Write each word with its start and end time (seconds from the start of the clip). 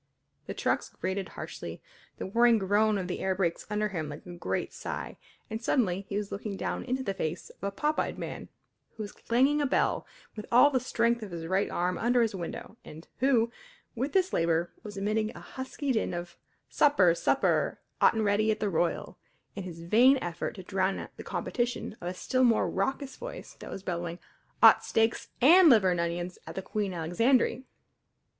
The 0.47 0.55
trucks 0.55 0.89
grated 0.89 1.29
harshly, 1.37 1.79
the 2.17 2.25
whirring 2.25 2.57
groan 2.57 2.97
of 2.97 3.07
the 3.07 3.19
air 3.19 3.35
brakes 3.35 3.67
ran 3.69 3.75
under 3.75 3.89
him 3.89 4.09
like 4.09 4.25
a 4.25 4.33
great 4.33 4.73
sigh, 4.73 5.15
and 5.47 5.61
suddenly 5.61 6.07
he 6.09 6.17
was 6.17 6.31
looking 6.31 6.57
down 6.57 6.83
into 6.83 7.03
the 7.03 7.13
face 7.13 7.51
of 7.51 7.63
a 7.63 7.69
pop 7.69 7.99
eyed 7.99 8.17
man 8.17 8.49
who 8.95 9.03
was 9.03 9.11
clanging 9.11 9.61
a 9.61 9.67
bell, 9.67 10.07
with 10.35 10.47
all 10.51 10.71
the 10.71 10.79
strength 10.79 11.21
of 11.21 11.29
his 11.29 11.45
right 11.45 11.69
arm, 11.69 11.99
under 11.99 12.23
his 12.23 12.33
window, 12.33 12.77
and 12.83 13.09
who, 13.19 13.51
with 13.93 14.13
this 14.13 14.33
labour, 14.33 14.71
was 14.81 14.97
emitting 14.97 15.31
a 15.37 15.39
husky 15.39 15.91
din 15.91 16.15
of 16.15 16.35
"Supper 16.67 17.13
supper 17.13 17.79
'ot 18.01 18.15
an' 18.15 18.23
ready 18.23 18.49
at 18.49 18.59
the 18.59 18.71
Royal" 18.71 19.19
in 19.55 19.61
his 19.65 19.83
vain 19.83 20.17
effort 20.17 20.53
to 20.55 20.63
drown 20.63 21.09
the 21.15 21.23
competition 21.23 21.95
of 22.01 22.07
a 22.07 22.15
still 22.15 22.43
more 22.43 22.67
raucous 22.67 23.15
voice 23.17 23.53
that 23.59 23.69
was 23.69 23.83
bellowing: 23.83 24.17
"'Ot 24.63 24.83
steaks 24.83 25.27
an' 25.41 25.69
liver'n 25.69 25.99
onions 25.99 26.39
at 26.47 26.55
the 26.55 26.63
Queen 26.63 26.91
Alexandry!" 26.91 27.65